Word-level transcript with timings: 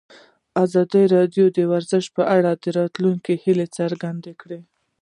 ازادي 0.63 1.03
راډیو 1.15 1.45
د 1.57 1.59
ورزش 1.71 2.05
په 2.15 2.23
اړه 2.37 2.51
د 2.63 2.65
راتلونکي 2.79 3.33
هیلې 3.43 3.67
څرګندې 3.77 4.33
کړې. 4.41 4.59